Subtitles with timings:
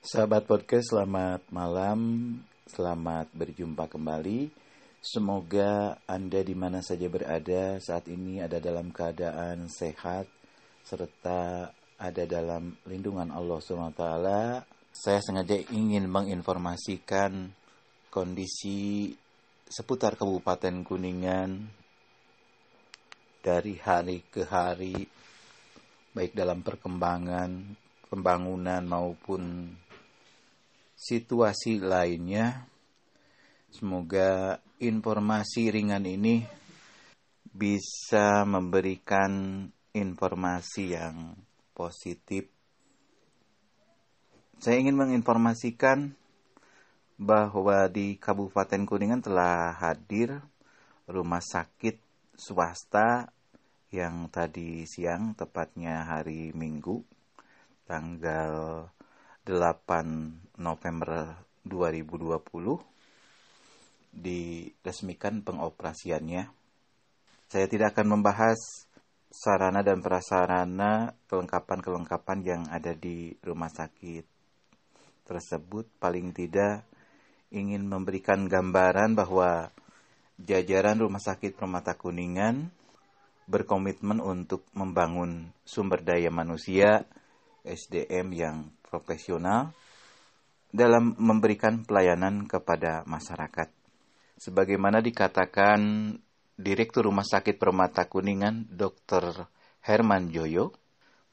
[0.00, 2.00] Sahabat podcast, selamat malam,
[2.64, 4.48] selamat berjumpa kembali.
[4.96, 10.24] Semoga Anda di mana saja berada saat ini ada dalam keadaan sehat
[10.88, 11.68] serta
[12.00, 14.04] ada dalam lindungan Allah SWT.
[14.88, 17.52] Saya sengaja ingin menginformasikan
[18.08, 19.12] kondisi
[19.68, 21.60] seputar Kabupaten Kuningan
[23.44, 24.96] dari hari ke hari
[26.16, 27.76] baik dalam perkembangan
[28.08, 29.76] pembangunan maupun
[31.00, 32.68] situasi lainnya.
[33.72, 36.44] Semoga informasi ringan ini
[37.48, 39.64] bisa memberikan
[39.96, 41.40] informasi yang
[41.72, 42.52] positif.
[44.60, 46.12] Saya ingin menginformasikan
[47.16, 50.44] bahwa di Kabupaten Kuningan telah hadir
[51.08, 51.96] rumah sakit
[52.36, 53.32] swasta
[53.88, 57.02] yang tadi siang tepatnya hari Minggu
[57.88, 58.86] tanggal
[59.48, 62.78] 8 November 2020
[64.12, 66.44] diresmikan pengoperasiannya.
[67.50, 68.86] Saya tidak akan membahas
[69.30, 74.26] sarana dan prasarana kelengkapan-kelengkapan yang ada di rumah sakit
[75.24, 76.82] tersebut paling tidak
[77.54, 79.70] ingin memberikan gambaran bahwa
[80.42, 82.70] jajaran Rumah Sakit Permata Kuningan
[83.50, 87.06] berkomitmen untuk membangun sumber daya manusia
[87.66, 89.74] SDM yang profesional
[90.70, 93.68] dalam memberikan pelayanan kepada masyarakat.
[94.40, 95.80] Sebagaimana dikatakan
[96.56, 99.48] Direktur Rumah Sakit Permata Kuningan Dr.
[99.84, 100.72] Herman Joyo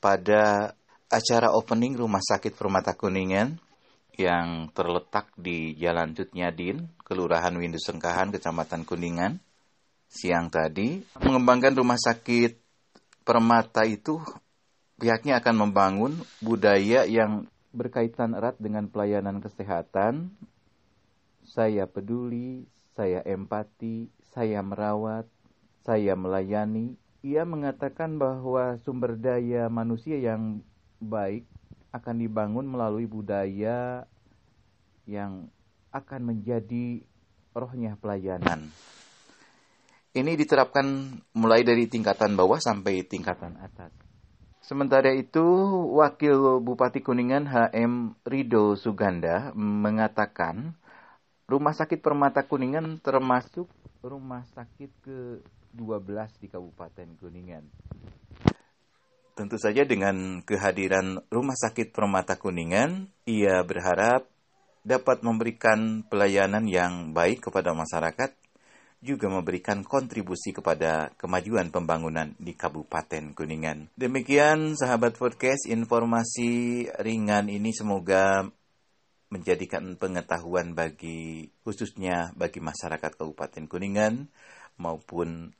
[0.00, 0.72] pada
[1.08, 3.60] acara opening Rumah Sakit Permata Kuningan
[4.14, 9.42] yang terletak di Jalan Cutnyadin, Kelurahan Windu Sengkahan, Kecamatan Kuningan,
[10.06, 11.02] siang tadi.
[11.18, 12.54] Mengembangkan rumah sakit
[13.26, 14.22] permata itu
[14.94, 20.30] pihaknya akan membangun budaya yang berkaitan erat dengan pelayanan kesehatan.
[21.44, 25.26] Saya peduli, saya empati, saya merawat,
[25.82, 26.96] saya melayani.
[27.20, 30.62] Ia mengatakan bahwa sumber daya manusia yang
[31.02, 31.44] baik
[31.92, 34.06] akan dibangun melalui budaya
[35.04, 35.50] yang
[35.92, 37.04] akan menjadi
[37.54, 38.72] rohnya pelayanan.
[40.14, 40.86] Ini diterapkan
[41.34, 44.03] mulai dari tingkatan bawah sampai tingkatan atas.
[44.64, 45.44] Sementara itu,
[45.92, 50.72] Wakil Bupati Kuningan HM Rido Suganda mengatakan
[51.44, 53.68] Rumah Sakit Permata Kuningan termasuk
[54.00, 57.64] rumah sakit ke-12 di Kabupaten Kuningan.
[59.36, 64.24] Tentu saja dengan kehadiran Rumah Sakit Permata Kuningan, ia berharap
[64.80, 68.32] dapat memberikan pelayanan yang baik kepada masyarakat,
[69.04, 73.92] juga memberikan kontribusi kepada kemajuan pembangunan di Kabupaten Kuningan.
[74.00, 78.48] Demikian sahabat podcast, informasi ringan ini semoga
[79.28, 84.32] menjadikan pengetahuan bagi khususnya bagi masyarakat Kabupaten Kuningan
[84.80, 85.52] maupun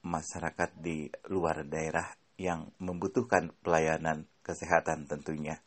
[0.00, 2.06] masyarakat di luar daerah
[2.40, 5.60] yang membutuhkan pelayanan kesehatan tentunya.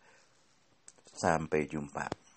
[1.09, 2.28] Sampai jumpa.